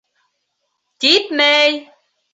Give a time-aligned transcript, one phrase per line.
[1.05, 1.81] Типмәй!